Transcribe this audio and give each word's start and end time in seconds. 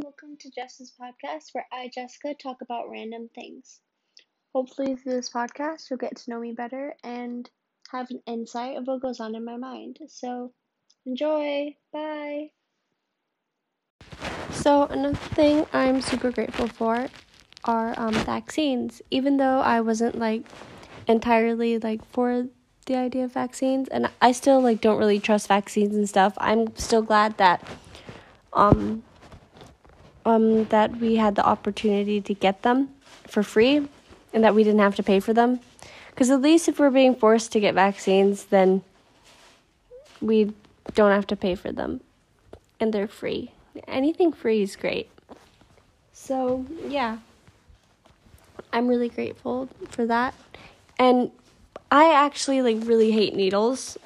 to 0.00 0.50
Jess's 0.50 0.92
podcast 1.00 1.50
where 1.52 1.66
I, 1.72 1.90
Jessica, 1.94 2.34
talk 2.34 2.58
about 2.60 2.90
random 2.90 3.28
things. 3.34 3.80
Hopefully, 4.54 4.96
through 4.96 5.12
this 5.12 5.30
podcast, 5.30 5.88
you'll 5.88 5.98
get 5.98 6.16
to 6.16 6.30
know 6.30 6.40
me 6.40 6.52
better 6.52 6.94
and 7.02 7.48
have 7.90 8.10
an 8.10 8.20
insight 8.26 8.76
of 8.76 8.86
what 8.86 9.00
goes 9.00 9.20
on 9.20 9.34
in 9.34 9.44
my 9.44 9.56
mind. 9.56 9.98
So, 10.08 10.52
enjoy. 11.06 11.76
Bye. 11.92 12.50
So, 14.50 14.84
another 14.84 15.16
thing 15.16 15.66
I'm 15.72 16.00
super 16.00 16.30
grateful 16.30 16.68
for 16.68 17.08
are 17.64 17.94
um, 17.96 18.14
vaccines. 18.14 19.02
Even 19.10 19.36
though 19.36 19.60
I 19.60 19.80
wasn't 19.80 20.18
like 20.18 20.44
entirely 21.06 21.78
like 21.78 22.04
for 22.06 22.48
the 22.86 22.96
idea 22.96 23.24
of 23.24 23.32
vaccines, 23.32 23.88
and 23.88 24.10
I 24.20 24.32
still 24.32 24.60
like 24.60 24.80
don't 24.80 24.98
really 24.98 25.20
trust 25.20 25.48
vaccines 25.48 25.94
and 25.94 26.08
stuff. 26.08 26.34
I'm 26.38 26.76
still 26.76 27.02
glad 27.02 27.38
that 27.38 27.66
um 28.52 29.02
um 30.24 30.64
that 30.66 30.96
we 30.96 31.16
had 31.16 31.34
the 31.34 31.44
opportunity 31.44 32.20
to 32.20 32.34
get 32.34 32.62
them 32.62 32.90
for 33.26 33.42
free 33.42 33.86
and 34.32 34.44
that 34.44 34.54
we 34.54 34.64
didn't 34.64 34.80
have 34.80 34.96
to 34.96 35.02
pay 35.02 35.20
for 35.20 35.32
them. 35.32 35.60
Because 36.10 36.30
at 36.30 36.40
least 36.40 36.68
if 36.68 36.78
we're 36.78 36.90
being 36.90 37.14
forced 37.14 37.52
to 37.52 37.60
get 37.60 37.74
vaccines, 37.74 38.44
then 38.44 38.82
we 40.20 40.52
don't 40.94 41.10
have 41.10 41.26
to 41.26 41.36
pay 41.36 41.54
for 41.54 41.72
them 41.72 42.00
and 42.80 42.92
they're 42.92 43.08
free. 43.08 43.50
Anything 43.88 44.32
free 44.32 44.62
is 44.62 44.76
great. 44.76 45.08
So, 46.12 46.64
yeah. 46.86 47.18
I'm 48.72 48.88
really 48.88 49.08
grateful 49.08 49.68
for 49.90 50.06
that. 50.06 50.34
And 50.98 51.30
I 51.90 52.12
actually 52.12 52.62
like 52.62 52.78
really 52.86 53.10
hate 53.10 53.34
needles. 53.34 53.98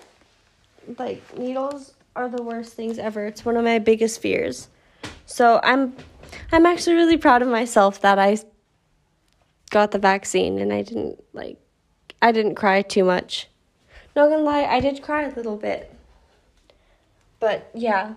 Like 0.99 1.39
needles 1.39 1.95
are 2.17 2.29
the 2.29 2.43
worst 2.43 2.73
things 2.73 2.99
ever. 2.99 3.27
It's 3.27 3.45
one 3.45 3.57
of 3.57 3.65
my 3.65 3.79
biggest 3.79 4.21
fears. 4.21 4.69
So, 5.27 5.61
I'm 5.63 5.95
I'm 6.51 6.67
actually 6.67 6.97
really 6.97 7.17
proud 7.17 7.43
of 7.43 7.49
myself 7.49 8.01
that 8.01 8.19
I 8.19 8.39
got 9.71 9.91
the 9.91 9.99
vaccine 9.99 10.59
and 10.59 10.73
I 10.73 10.83
didn't 10.83 11.23
like 11.33 11.59
I 12.23 12.33
didn't 12.33 12.55
cry 12.55 12.83
too 12.83 13.05
much. 13.05 13.49
Not 14.17 14.31
gonna 14.31 14.43
lie, 14.43 14.65
I 14.65 14.81
did 14.81 15.03
cry 15.03 15.25
a 15.25 15.35
little 15.35 15.57
bit. 15.57 15.95
But 17.39 17.71
yeah. 17.75 18.15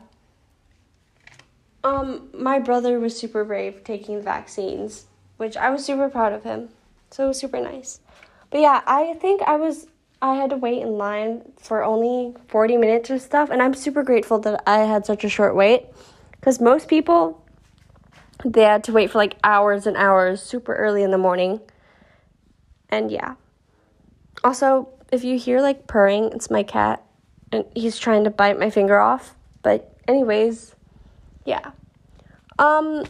Um, 1.83 2.29
my 2.33 2.59
brother 2.59 2.99
was 2.99 3.17
super 3.17 3.43
brave 3.43 3.83
taking 3.83 4.17
the 4.17 4.21
vaccines, 4.21 5.05
which 5.37 5.57
I 5.57 5.69
was 5.69 5.83
super 5.83 6.09
proud 6.09 6.31
of 6.31 6.43
him. 6.43 6.69
So 7.09 7.25
it 7.25 7.27
was 7.29 7.39
super 7.39 7.59
nice. 7.59 7.99
But 8.49 8.61
yeah, 8.61 8.81
I 8.85 9.13
think 9.15 9.41
I 9.41 9.55
was 9.55 9.87
I 10.21 10.35
had 10.35 10.51
to 10.51 10.57
wait 10.57 10.81
in 10.81 10.97
line 10.97 11.41
for 11.57 11.83
only 11.83 12.35
40 12.47 12.77
minutes 12.77 13.09
or 13.09 13.17
stuff, 13.17 13.49
and 13.49 13.61
I'm 13.61 13.73
super 13.73 14.03
grateful 14.03 14.37
that 14.39 14.61
I 14.67 14.79
had 14.79 15.05
such 15.05 15.23
a 15.23 15.29
short 15.29 15.55
wait. 15.55 15.85
Because 16.31 16.61
most 16.61 16.87
people, 16.87 17.40
they 18.43 18.63
had 18.63 18.83
to 18.85 18.91
wait 18.91 19.11
for 19.11 19.17
like 19.17 19.37
hours 19.43 19.87
and 19.87 19.97
hours, 19.97 20.41
super 20.41 20.75
early 20.75 21.03
in 21.03 21.11
the 21.11 21.17
morning. 21.17 21.61
And 22.89 23.11
yeah. 23.11 23.35
Also, 24.43 24.89
if 25.11 25.23
you 25.23 25.37
hear 25.37 25.61
like 25.61 25.87
purring, 25.87 26.31
it's 26.33 26.49
my 26.49 26.63
cat, 26.63 27.03
and 27.51 27.65
he's 27.75 27.97
trying 27.97 28.23
to 28.23 28.29
bite 28.29 28.57
my 28.59 28.69
finger 28.69 28.99
off. 28.99 29.35
But, 29.61 29.95
anyways, 30.07 30.75
yeah. 31.45 31.71
Um, 32.57 33.05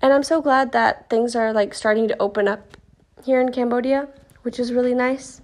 and 0.00 0.12
I'm 0.12 0.22
so 0.22 0.40
glad 0.40 0.72
that 0.72 1.10
things 1.10 1.36
are 1.36 1.52
like 1.52 1.74
starting 1.74 2.08
to 2.08 2.16
open 2.20 2.48
up 2.48 2.76
here 3.24 3.40
in 3.40 3.52
Cambodia, 3.52 4.08
which 4.42 4.58
is 4.58 4.72
really 4.72 4.94
nice. 4.94 5.40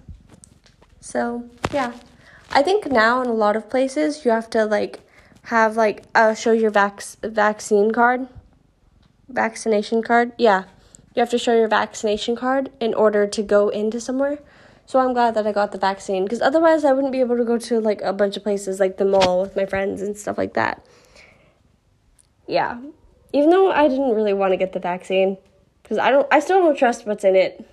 So, 0.99 1.49
yeah. 1.73 1.93
I 2.51 2.61
think 2.61 2.91
now 2.91 3.21
in 3.21 3.27
a 3.27 3.33
lot 3.33 3.55
of 3.55 3.69
places 3.69 4.25
you 4.25 4.31
have 4.31 4.49
to 4.51 4.65
like 4.65 5.01
have 5.43 5.75
like 5.75 6.03
uh, 6.13 6.33
show 6.33 6.51
your 6.51 6.71
vac- 6.71 7.03
vaccine 7.23 7.91
card, 7.91 8.27
vaccination 9.27 10.03
card. 10.03 10.33
Yeah. 10.37 10.65
You 11.15 11.19
have 11.19 11.29
to 11.31 11.37
show 11.37 11.55
your 11.55 11.67
vaccination 11.67 12.35
card 12.35 12.71
in 12.79 12.93
order 12.93 13.27
to 13.27 13.43
go 13.43 13.69
into 13.69 13.99
somewhere. 13.99 14.39
So 14.85 14.99
I'm 14.99 15.13
glad 15.13 15.35
that 15.35 15.47
I 15.47 15.51
got 15.51 15.71
the 15.71 15.77
vaccine 15.77 16.23
because 16.23 16.41
otherwise 16.41 16.85
I 16.85 16.91
wouldn't 16.93 17.11
be 17.11 17.19
able 17.19 17.37
to 17.37 17.43
go 17.43 17.57
to 17.57 17.79
like 17.79 18.01
a 18.01 18.13
bunch 18.13 18.37
of 18.37 18.43
places 18.43 18.79
like 18.79 18.97
the 18.97 19.05
mall 19.05 19.41
with 19.41 19.55
my 19.55 19.65
friends 19.65 20.01
and 20.01 20.17
stuff 20.17 20.37
like 20.37 20.53
that. 20.53 20.85
Yeah. 22.47 22.79
Even 23.33 23.49
though 23.49 23.71
I 23.71 23.87
didn't 23.87 24.13
really 24.13 24.33
want 24.33 24.51
to 24.51 24.57
get 24.57 24.73
the 24.73 24.79
vaccine 24.79 25.37
because 25.81 25.97
I 25.97 26.11
don't 26.11 26.27
I 26.31 26.39
still 26.39 26.59
don't 26.59 26.77
trust 26.77 27.05
what's 27.05 27.23
in 27.23 27.35
it. 27.35 27.65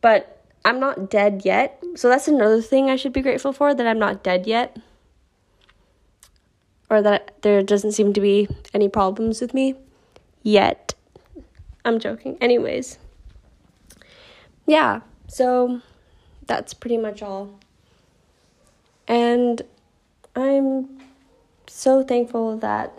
But 0.00 0.42
I'm 0.64 0.80
not 0.80 1.10
dead 1.10 1.42
yet. 1.44 1.82
So 1.96 2.08
that's 2.08 2.28
another 2.28 2.60
thing 2.62 2.90
I 2.90 2.96
should 2.96 3.12
be 3.12 3.22
grateful 3.22 3.52
for 3.52 3.74
that 3.74 3.86
I'm 3.86 3.98
not 3.98 4.22
dead 4.22 4.46
yet. 4.46 4.76
Or 6.90 7.00
that 7.02 7.40
there 7.42 7.62
doesn't 7.62 7.92
seem 7.92 8.12
to 8.12 8.20
be 8.20 8.48
any 8.74 8.88
problems 8.88 9.40
with 9.40 9.54
me 9.54 9.76
yet. 10.42 10.94
I'm 11.84 11.98
joking. 12.00 12.36
Anyways. 12.40 12.98
Yeah. 14.66 15.00
So 15.28 15.80
that's 16.46 16.74
pretty 16.74 16.96
much 16.96 17.22
all. 17.22 17.58
And 19.06 19.62
I'm 20.34 21.00
so 21.66 22.02
thankful 22.02 22.56
that 22.58 22.92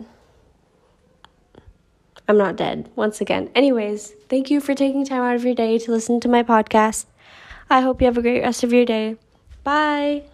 I'm 2.28 2.38
not 2.38 2.56
dead 2.56 2.90
once 2.96 3.20
again. 3.20 3.50
Anyways, 3.54 4.12
thank 4.28 4.50
you 4.50 4.60
for 4.60 4.74
taking 4.74 5.04
time 5.04 5.22
out 5.22 5.36
of 5.36 5.44
your 5.44 5.54
day 5.54 5.78
to 5.78 5.90
listen 5.90 6.20
to 6.20 6.28
my 6.28 6.42
podcast. 6.42 7.06
I 7.68 7.80
hope 7.80 8.00
you 8.00 8.06
have 8.06 8.18
a 8.18 8.22
great 8.22 8.42
rest 8.42 8.64
of 8.64 8.72
your 8.72 8.84
day. 8.84 9.16
Bye. 9.64 10.24